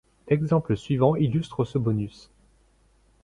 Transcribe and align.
L'exemple 0.29 0.75
suivant 0.75 1.15
illustre 1.15 1.63
ce 1.63 1.77
bonus. 1.77 2.31